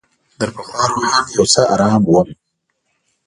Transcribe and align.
تر 0.39 0.49
پخوا 0.55 0.81
روحاً 0.93 1.19
یو 1.35 1.45
څه 1.53 1.61
آرام 1.73 2.01
وم. 2.13 2.27